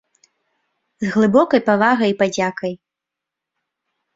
[1.03, 2.73] З глыбокай павагай і падзякай.